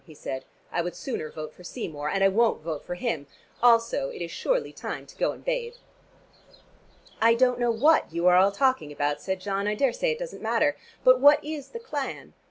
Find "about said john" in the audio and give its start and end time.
8.91-9.67